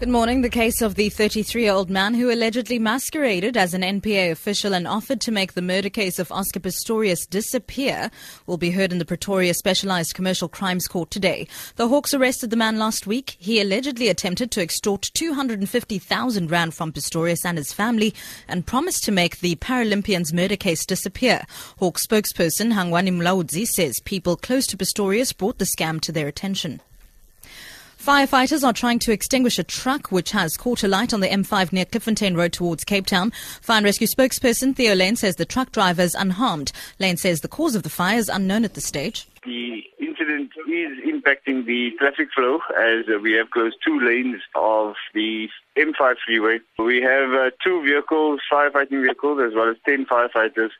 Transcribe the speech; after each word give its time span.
Good 0.00 0.08
morning. 0.08 0.42
The 0.42 0.50
case 0.50 0.82
of 0.82 0.96
the 0.96 1.08
33 1.08 1.62
year 1.62 1.72
old 1.72 1.88
man 1.88 2.14
who 2.14 2.28
allegedly 2.28 2.80
masqueraded 2.80 3.56
as 3.56 3.74
an 3.74 3.82
NPA 3.82 4.32
official 4.32 4.74
and 4.74 4.88
offered 4.88 5.20
to 5.20 5.30
make 5.30 5.52
the 5.52 5.62
murder 5.62 5.88
case 5.88 6.18
of 6.18 6.32
Oscar 6.32 6.58
Pistorius 6.58 7.30
disappear 7.30 8.10
will 8.44 8.56
be 8.56 8.72
heard 8.72 8.90
in 8.90 8.98
the 8.98 9.04
Pretoria 9.04 9.54
Specialized 9.54 10.12
Commercial 10.12 10.48
Crimes 10.48 10.88
Court 10.88 11.12
today. 11.12 11.46
The 11.76 11.86
Hawks 11.86 12.12
arrested 12.12 12.50
the 12.50 12.56
man 12.56 12.76
last 12.76 13.06
week. 13.06 13.36
He 13.38 13.60
allegedly 13.60 14.08
attempted 14.08 14.50
to 14.50 14.60
extort 14.60 15.12
250,000 15.14 16.50
Rand 16.50 16.74
from 16.74 16.92
Pistorius 16.92 17.44
and 17.44 17.56
his 17.56 17.72
family 17.72 18.12
and 18.48 18.66
promised 18.66 19.04
to 19.04 19.12
make 19.12 19.38
the 19.38 19.54
Paralympians 19.54 20.32
murder 20.32 20.56
case 20.56 20.84
disappear. 20.84 21.46
Hawks 21.78 22.04
spokesperson 22.04 22.72
Hangwani 22.72 23.16
Mulaudzi 23.16 23.64
says 23.64 24.00
people 24.04 24.36
close 24.36 24.66
to 24.66 24.76
Pistorius 24.76 25.34
brought 25.34 25.58
the 25.58 25.64
scam 25.64 26.00
to 26.00 26.10
their 26.10 26.26
attention. 26.26 26.80
Firefighters 28.04 28.62
are 28.62 28.74
trying 28.74 28.98
to 28.98 29.12
extinguish 29.12 29.58
a 29.58 29.64
truck 29.64 30.12
which 30.12 30.32
has 30.32 30.58
caught 30.58 30.82
alight 30.82 31.14
on 31.14 31.20
the 31.20 31.26
M5 31.26 31.72
near 31.72 31.86
Klipfontein 31.86 32.36
Road 32.36 32.52
towards 32.52 32.84
Cape 32.84 33.06
Town. 33.06 33.30
Fire 33.62 33.78
and 33.78 33.84
Rescue 33.86 34.06
spokesperson 34.06 34.76
Theo 34.76 34.94
Layne 34.94 35.16
says 35.16 35.36
the 35.36 35.46
truck 35.46 35.72
driver 35.72 36.02
is 36.02 36.14
unharmed. 36.14 36.70
Layne 36.98 37.16
says 37.16 37.40
the 37.40 37.48
cause 37.48 37.74
of 37.74 37.82
the 37.82 37.88
fire 37.88 38.18
is 38.18 38.28
unknown 38.28 38.62
at 38.62 38.74
this 38.74 38.84
stage. 38.84 39.26
The 39.46 39.82
incident 39.98 40.50
is 40.68 40.98
impacting 41.08 41.64
the 41.64 41.92
traffic 41.98 42.28
flow 42.36 42.58
as 42.78 43.06
we 43.22 43.32
have 43.32 43.50
closed 43.50 43.76
two 43.82 43.98
lanes 43.98 44.42
of 44.54 44.96
the 45.14 45.48
M5 45.78 46.16
freeway. 46.26 46.58
We 46.78 47.00
have 47.00 47.30
uh, 47.30 47.50
two 47.64 47.82
vehicles, 47.82 48.40
firefighting 48.52 49.00
vehicles, 49.00 49.40
as 49.40 49.54
well 49.54 49.70
as 49.70 49.76
10 49.86 50.04
firefighters 50.04 50.72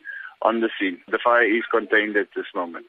on 0.43 0.61
the 0.61 0.69
scene. 0.79 1.01
The 1.09 1.19
fire 1.25 1.45
is 1.45 1.63
contained 1.73 2.19
at 2.19 2.29
this 2.37 2.49
moment. 2.55 2.85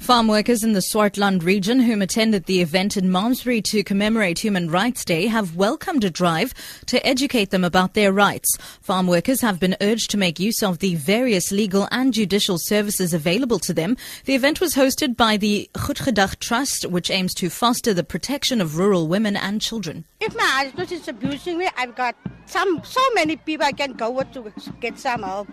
Farm 0.00 0.28
workers 0.28 0.64
in 0.64 0.72
the 0.72 0.80
Swartland 0.80 1.44
region 1.44 1.78
whom 1.78 2.00
attended 2.00 2.46
the 2.46 2.62
event 2.62 2.96
in 2.96 3.12
Malmesbury 3.12 3.60
to 3.62 3.84
commemorate 3.84 4.38
Human 4.38 4.68
Rights 4.70 5.04
Day 5.04 5.26
have 5.26 5.56
welcomed 5.56 6.02
a 6.04 6.10
drive 6.10 6.54
to 6.86 7.06
educate 7.06 7.50
them 7.50 7.62
about 7.62 7.92
their 7.92 8.10
rights. 8.10 8.48
Farm 8.80 9.06
workers 9.06 9.42
have 9.42 9.60
been 9.60 9.76
urged 9.82 10.10
to 10.10 10.16
make 10.16 10.40
use 10.40 10.62
of 10.62 10.78
the 10.78 10.94
various 10.96 11.52
legal 11.52 11.86
and 11.92 12.14
judicial 12.14 12.58
services 12.58 13.12
available 13.12 13.58
to 13.60 13.74
them. 13.74 13.96
The 14.24 14.34
event 14.34 14.58
was 14.58 14.74
hosted 14.74 15.16
by 15.16 15.36
the 15.36 15.70
Goedgedag 15.74 16.40
Trust, 16.40 16.86
which 16.86 17.10
aims 17.10 17.34
to 17.34 17.50
foster 17.50 17.92
the 17.92 18.02
protection 18.02 18.60
of 18.60 18.78
rural 18.78 19.06
women 19.06 19.36
and 19.36 19.60
children. 19.60 20.06
If 20.18 20.34
my 20.34 20.42
husband 20.44 20.90
is 20.90 21.06
abusing 21.08 21.58
me, 21.58 21.68
I've 21.76 21.94
got 21.94 22.16
some 22.46 22.80
so 22.84 23.02
many 23.14 23.36
people 23.36 23.66
I 23.66 23.72
can 23.72 23.92
go 23.92 24.10
with 24.10 24.32
to 24.32 24.50
get 24.80 24.98
some 24.98 25.22
help. 25.22 25.48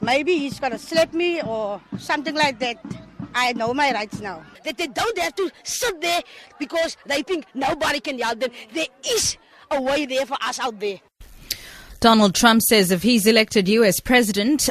Maybe 0.00 0.38
he's 0.38 0.58
gonna 0.58 0.78
slap 0.78 1.12
me 1.12 1.42
or 1.42 1.80
something 1.98 2.34
like 2.34 2.58
that. 2.58 2.78
I 3.34 3.52
know 3.52 3.74
my 3.74 3.92
rights 3.92 4.20
now. 4.20 4.44
That 4.64 4.78
they 4.78 4.86
don't 4.86 5.18
have 5.18 5.34
to 5.36 5.50
sit 5.62 6.00
there 6.00 6.22
because 6.58 6.96
they 7.06 7.22
think 7.22 7.46
nobody 7.54 8.00
can 8.00 8.18
help 8.18 8.40
them. 8.40 8.50
There 8.72 8.86
is 9.06 9.36
a 9.70 9.80
way 9.80 10.06
there 10.06 10.26
for 10.26 10.36
us 10.42 10.58
out 10.58 10.78
there. 10.80 11.00
Donald 12.00 12.34
Trump 12.34 12.62
says 12.62 12.90
if 12.90 13.02
he's 13.02 13.26
elected 13.26 13.68
U.S. 13.68 14.00
president, 14.00 14.68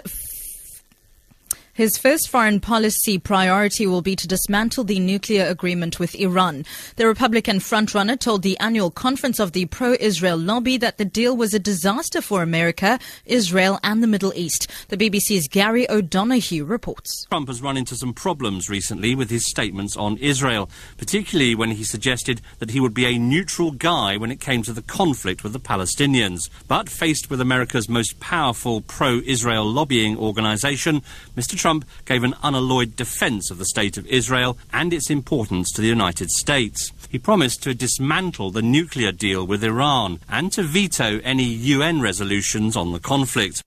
his 1.81 1.97
first 1.97 2.29
foreign 2.29 2.59
policy 2.59 3.17
priority 3.17 3.87
will 3.87 4.03
be 4.03 4.15
to 4.15 4.27
dismantle 4.27 4.83
the 4.83 4.99
nuclear 4.99 5.47
agreement 5.47 5.99
with 5.99 6.13
Iran. 6.13 6.63
The 6.97 7.07
Republican 7.07 7.57
frontrunner 7.57 8.19
told 8.19 8.43
the 8.43 8.55
annual 8.59 8.91
conference 8.91 9.39
of 9.39 9.53
the 9.53 9.65
pro 9.65 9.95
Israel 9.99 10.37
lobby 10.37 10.77
that 10.77 10.99
the 10.99 11.05
deal 11.05 11.35
was 11.35 11.55
a 11.55 11.59
disaster 11.59 12.21
for 12.21 12.43
America, 12.43 12.99
Israel, 13.25 13.79
and 13.83 14.03
the 14.03 14.07
Middle 14.07 14.31
East. 14.35 14.67
The 14.89 14.95
BBC's 14.97 15.47
Gary 15.47 15.89
O'Donoghue 15.89 16.65
reports. 16.65 17.25
Trump 17.25 17.47
has 17.47 17.63
run 17.63 17.77
into 17.77 17.95
some 17.95 18.13
problems 18.13 18.69
recently 18.69 19.15
with 19.15 19.31
his 19.31 19.47
statements 19.47 19.97
on 19.97 20.17
Israel, 20.17 20.69
particularly 20.97 21.55
when 21.55 21.71
he 21.71 21.83
suggested 21.83 22.41
that 22.59 22.69
he 22.69 22.79
would 22.79 22.93
be 22.93 23.07
a 23.07 23.17
neutral 23.17 23.71
guy 23.71 24.17
when 24.17 24.29
it 24.29 24.39
came 24.39 24.61
to 24.61 24.73
the 24.73 24.83
conflict 24.83 25.43
with 25.43 25.53
the 25.53 25.59
Palestinians. 25.59 26.47
But 26.67 26.89
faced 26.89 27.31
with 27.31 27.41
America's 27.41 27.89
most 27.89 28.19
powerful 28.19 28.81
pro 28.81 29.21
Israel 29.25 29.65
lobbying 29.65 30.15
organization, 30.15 31.01
Mr. 31.35 31.57
Trump 31.71 31.85
gave 32.03 32.25
an 32.25 32.35
unalloyed 32.43 32.97
defense 32.97 33.49
of 33.49 33.57
the 33.57 33.63
state 33.63 33.95
of 33.97 34.05
Israel 34.07 34.57
and 34.73 34.91
its 34.91 35.09
importance 35.09 35.71
to 35.71 35.79
the 35.79 35.87
United 35.87 36.29
States. 36.29 36.91
He 37.07 37.17
promised 37.17 37.63
to 37.63 37.73
dismantle 37.73 38.51
the 38.51 38.61
nuclear 38.61 39.13
deal 39.13 39.47
with 39.47 39.63
Iran 39.63 40.19
and 40.27 40.51
to 40.51 40.63
veto 40.63 41.21
any 41.23 41.45
UN 41.45 42.01
resolutions 42.01 42.75
on 42.75 42.91
the 42.91 42.99
conflict. 42.99 43.63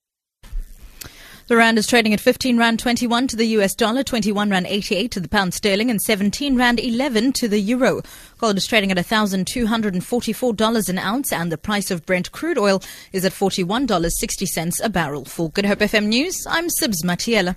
The 1.46 1.56
rand 1.56 1.78
is 1.78 1.86
trading 1.86 2.12
at 2.12 2.20
15 2.20 2.58
rand 2.58 2.78
21 2.78 3.28
to 3.28 3.36
the 3.36 3.46
US 3.58 3.74
dollar, 3.74 4.02
21 4.02 4.50
rand 4.50 4.66
88 4.66 5.10
to 5.12 5.20
the 5.20 5.28
pound 5.28 5.54
sterling, 5.54 5.90
and 5.90 6.00
17 6.00 6.56
rand 6.58 6.80
11 6.80 7.32
to 7.34 7.48
the 7.48 7.58
euro. 7.58 8.02
Gold 8.36 8.58
is 8.58 8.66
trading 8.66 8.90
at 8.90 8.98
$1,244 8.98 10.88
an 10.90 10.98
ounce, 10.98 11.32
and 11.32 11.50
the 11.50 11.56
price 11.56 11.90
of 11.90 12.04
Brent 12.04 12.32
crude 12.32 12.58
oil 12.58 12.82
is 13.12 13.24
at 13.24 13.32
$41.60 13.32 14.80
a 14.84 14.88
barrel. 14.90 15.24
For 15.24 15.48
Good 15.48 15.64
Hope 15.64 15.78
FM 15.78 16.06
News, 16.06 16.46
I'm 16.46 16.68
Sibs 16.68 17.02
Matiela. 17.02 17.56